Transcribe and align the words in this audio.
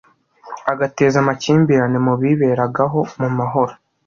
agateza 0.71 1.15
amakimbirane 1.23 1.97
mu 2.05 2.13
biberagaho 2.21 2.99
mu 3.19 3.29
mahoro. 3.37 3.73